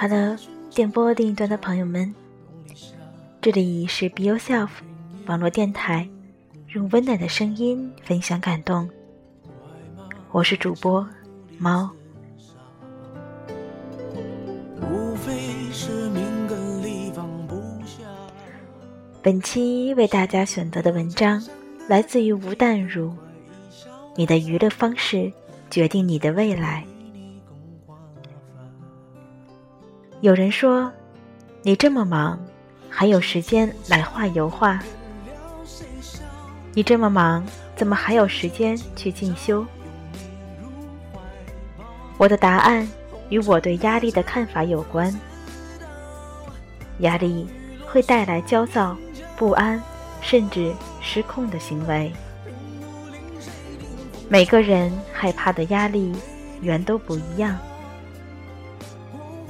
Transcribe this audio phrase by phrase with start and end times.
[0.00, 0.38] 好的，
[0.70, 2.14] 电波另一端的朋友们，
[3.42, 4.68] 这里是 Be Yourself
[5.26, 6.08] 网络电台，
[6.68, 8.88] 用温暖的声音分享感动。
[10.30, 11.04] 我是主播
[11.58, 11.90] 猫。
[19.20, 21.42] 本期为大家选择的文章
[21.88, 23.12] 来自于吴淡如。
[24.14, 25.32] 你的娱乐方式
[25.68, 26.84] 决定你的未来。
[30.20, 30.90] 有人说，
[31.62, 32.36] 你这么忙，
[32.90, 34.80] 还有时间来画油画？
[36.74, 39.64] 你这么忙，怎么还有时间去进修？
[42.16, 42.88] 我的答案
[43.28, 45.14] 与我对压力的看法有关。
[46.98, 47.46] 压力
[47.86, 48.96] 会带来焦躁、
[49.36, 49.80] 不安，
[50.20, 52.12] 甚至失控的行为。
[54.28, 56.12] 每个人害怕的压力
[56.60, 57.56] 原都不一样。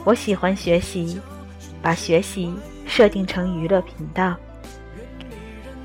[0.08, 1.20] 我喜欢学习，
[1.82, 2.54] 把学习
[2.86, 4.34] 设定成娱乐频道，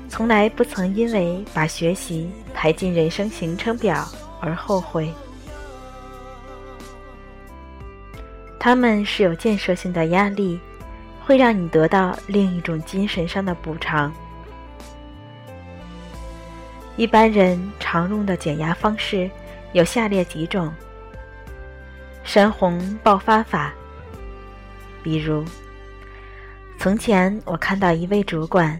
[0.08, 4.08] 从来不曾因为把学习排进人生行程表
[4.40, 5.12] 而后悔。
[8.58, 10.58] 他们是有建设性的压力，
[11.26, 14.10] 会让你得到另一种精神上的补偿。
[16.96, 19.30] 一般人常用的减压方式
[19.74, 20.72] 有下列几种：
[22.24, 23.74] 山洪爆发法。
[25.04, 25.44] 比如，
[26.78, 28.76] 从前我看到一位主管，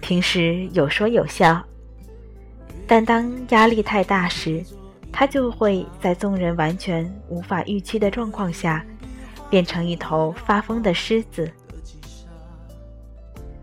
[0.00, 1.62] 平时有说有笑，
[2.88, 4.64] 但当压力太大时，
[5.12, 8.84] 他就会在众人完全无法预期的状况下。
[9.50, 11.50] 变成一头发疯的狮子。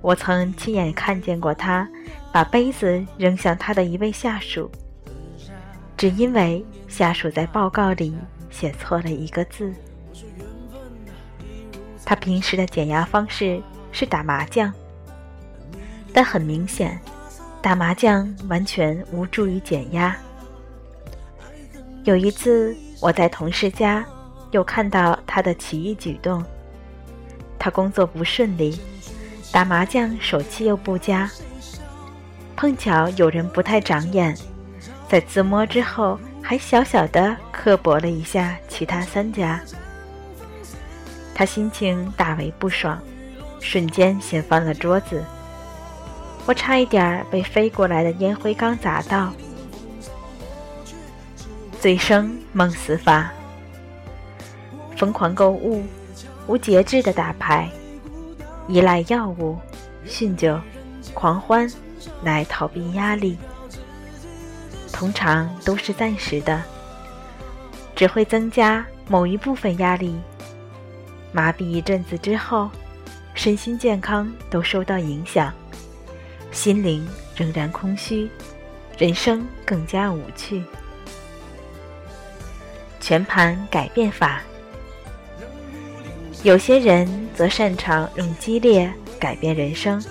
[0.02, 1.88] 我曾亲眼看见过他
[2.30, 4.70] 把杯子扔向他的一位下属，
[5.96, 8.14] 只因为下属在报告里
[8.50, 9.74] 写错了一个字。
[12.08, 14.74] 他平时的减压方式是打麻将，
[16.14, 16.98] 但很明显，
[17.62, 20.16] 打麻将完全无助于减压。
[22.06, 24.06] 有一次，我在同事家。
[24.52, 26.42] 又看到他的奇异举动。
[27.60, 28.80] 他工作不顺利，
[29.52, 31.30] 打麻将手气又不佳。
[32.56, 34.34] 碰巧有人不太长眼，
[35.10, 39.60] 在自摸之后还小小的刻薄了一下其他三家。
[41.38, 43.00] 他心情大为不爽，
[43.60, 45.24] 瞬间掀翻了桌子。
[46.48, 49.32] 我差一点被飞过来的烟灰缸砸到。
[51.80, 53.32] 醉生梦死法。
[54.96, 55.84] 疯狂购物，
[56.48, 57.70] 无节制的打牌，
[58.68, 59.60] 依赖药物、
[60.08, 60.60] 酗酒、
[61.14, 61.72] 狂欢
[62.24, 63.38] 来逃避压力，
[64.92, 66.64] 通常都是暂时的，
[67.96, 70.20] 只会增加某一部分压力，
[71.38, 72.68] 麻痹一阵子之后，
[73.36, 75.54] 身心健康都受到影响，
[76.52, 78.28] 心灵仍然空虚，
[78.98, 80.64] 人生更加无趣。
[83.00, 84.42] 全盘改变法。
[86.42, 90.04] 有些人则擅长用激烈改变人生，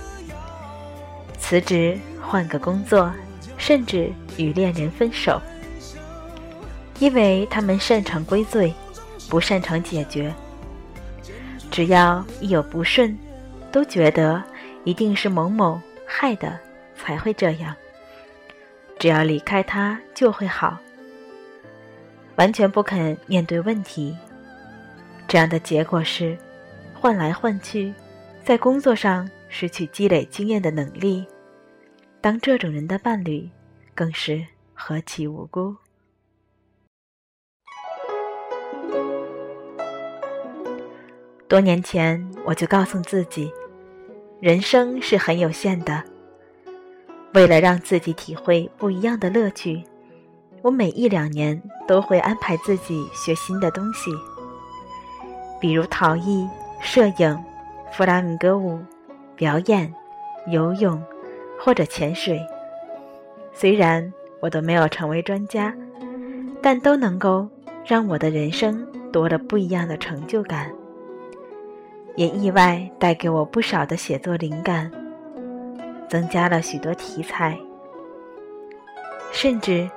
[1.41, 3.13] 辞职换个工作，
[3.59, 5.43] 甚至与恋人分手，
[7.01, 8.73] 因为他们擅长归罪，
[9.29, 10.33] 不擅长解决。
[11.77, 13.15] 只要一有不顺，
[13.71, 14.43] 都觉得
[14.85, 16.59] 一定是某某害的
[16.95, 17.77] 才会这样，
[18.99, 20.79] 只要离开他就会好，
[22.37, 24.17] 完全不肯面对问题。
[25.29, 26.35] 这样的结果是，
[26.95, 27.93] 换来换去，
[28.43, 31.27] 在工作上失去积累经验的能力。
[32.23, 33.47] 当这种人的伴侣，
[33.95, 35.77] 更是何其无辜。
[41.57, 43.51] 多年前，我就告诉自己，
[44.41, 46.05] 人生是很有限的。
[47.33, 49.83] 为了让自己体会不一样的乐趣，
[50.61, 51.59] 我每一两年
[51.89, 54.11] 都会安排自己学新的东西。
[55.59, 56.47] 比如陶艺、
[56.83, 57.43] 摄影、
[57.91, 58.79] 弗拉明戈舞、
[59.35, 59.91] 表演、
[60.49, 61.03] 游泳
[61.59, 62.39] 或者潜水。
[63.55, 65.75] 虽然我都没有成为专家，
[66.61, 67.49] 但都能够
[67.83, 70.71] 让我的人生多了不一样的成就感，
[72.17, 74.91] 也意外带给我不少的写作灵感，
[76.09, 77.57] 增加了许多题材，
[79.33, 79.89] 甚至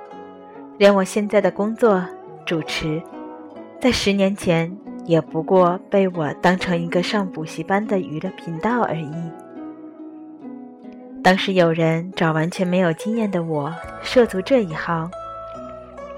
[0.78, 2.04] 连我现在的工作
[2.46, 3.02] 主持，
[3.80, 4.70] 在十年前。
[5.06, 9.10] 也不过被我当成一个上补习班的娱乐频道而已。
[11.20, 15.10] 当时有人找完全没有经验的我涉足这一行，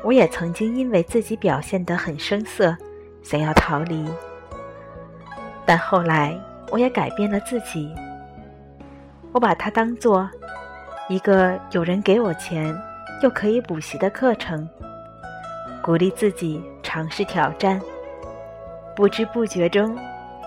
[0.02, 2.76] 我也曾经因为自己表现得很生涩，
[3.22, 4.05] 想要逃离。
[5.64, 6.38] 但后来，
[6.70, 7.94] 我也改变了自己。
[9.32, 10.29] 我把它当做
[11.09, 12.76] 一个有人给我钱，
[13.23, 14.69] 又可以补习的课程，
[15.82, 17.81] 鼓励自己尝试挑战。
[18.94, 19.97] 不知不觉中，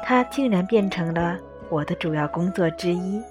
[0.03, 1.37] 它竟然变成了
[1.69, 3.21] 我的主要工作之一。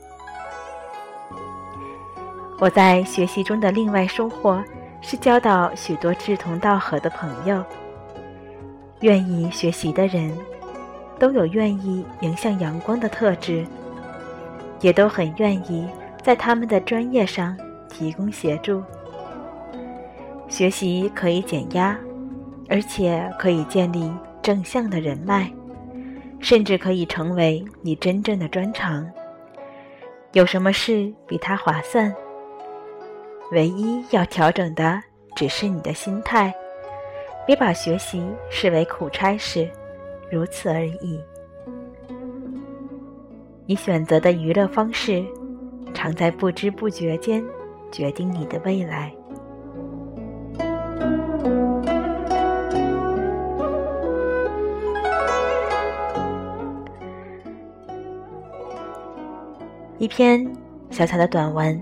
[2.59, 4.63] 我在学习中的另外收获
[5.01, 7.63] 是交到许多志同道合的朋友。
[9.01, 10.37] 愿意学习的人，
[11.19, 13.65] 都有愿意迎向阳光的特质，
[14.81, 15.89] 也都很愿意
[16.23, 17.57] 在他们的专业上
[17.89, 18.83] 提供协助。
[20.49, 21.99] 学习可以减压，
[22.69, 24.13] 而且可以建立。
[24.43, 25.51] 正向的人脉，
[26.39, 29.11] 甚至可以成为你真正的专长。
[30.33, 32.15] 有什么事比它划算？
[33.53, 35.03] 唯一要调整的
[35.35, 36.53] 只是你的心态，
[37.47, 39.67] 别把学习视为苦差事，
[40.31, 41.21] 如此而已。
[43.67, 45.25] 你选择的娱乐方式，
[45.95, 47.43] 常在不知不觉间
[47.91, 49.13] 决定你的未来。
[59.99, 60.47] 一篇
[60.91, 61.81] 小小的短文，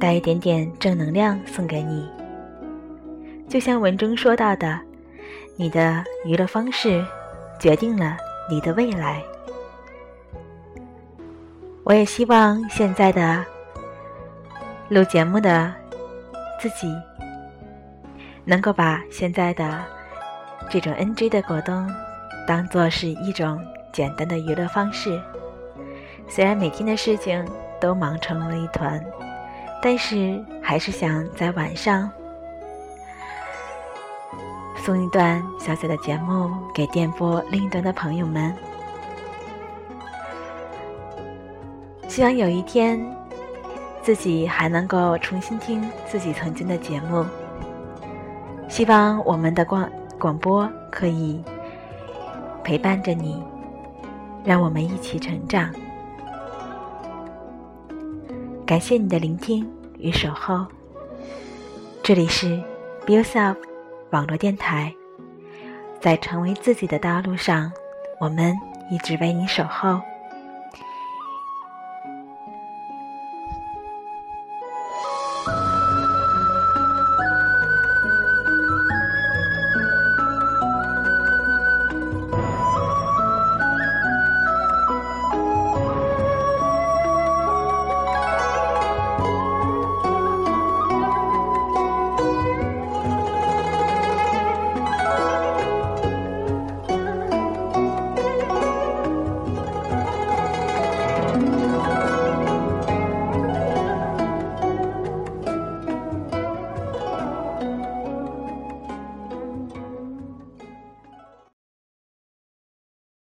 [0.00, 2.10] 带一点点正能量送给你。
[3.46, 4.80] 就像文中说到的，
[5.58, 7.02] 你的娱乐方式
[7.58, 8.16] 决定了
[8.50, 9.22] 你的未来。
[11.82, 13.42] 我也希望现在的
[14.90, 15.72] 录节目的
[16.60, 16.94] 自己，
[18.44, 19.82] 能够把现在的
[20.68, 21.90] 这种 NG 的果冻，
[22.46, 23.58] 当做是一种
[23.92, 25.18] 简单的娱乐方式。
[26.28, 27.42] 虽然每天的事情
[27.80, 29.02] 都忙成了一团，
[29.80, 32.10] 但是还是想在晚上
[34.86, 38.54] 送一段小小的节目给电波另一端的朋友们。
[42.06, 43.04] 希望有一天
[44.00, 47.26] 自己还能够重新听自己曾经的节目。
[48.68, 49.90] 希望我们的广
[50.20, 51.42] 广播可以
[52.62, 53.42] 陪伴着你，
[54.44, 55.68] 让我们一起成长。
[58.64, 59.68] 感谢你的聆听
[59.98, 60.64] 与守候。
[62.04, 62.62] 这里是
[63.04, 63.56] Be Yourself
[64.16, 64.94] 网络电台，
[66.00, 67.70] 在成为自己的道路上，
[68.18, 68.56] 我们
[68.90, 70.00] 一直为你守候。